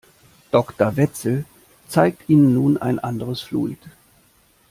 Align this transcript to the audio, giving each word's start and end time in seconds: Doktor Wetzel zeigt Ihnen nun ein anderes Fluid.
Doktor 0.51 0.95
Wetzel 0.97 1.45
zeigt 1.87 2.27
Ihnen 2.27 2.55
nun 2.55 2.77
ein 2.77 2.97
anderes 2.97 3.41
Fluid. 3.41 3.77